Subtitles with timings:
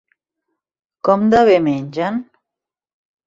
[1.09, 2.17] Com de bé mengen?